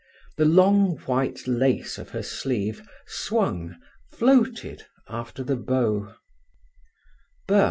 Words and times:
The 0.37 0.45
long 0.45 0.95
white 1.05 1.45
lace 1.47 1.99
of 1.99 2.09
her 2.09 2.23
sleeve 2.23 2.81
swung, 3.05 3.75
floated, 4.11 4.87
after 5.07 5.43
the 5.43 5.55
bow. 5.57 6.15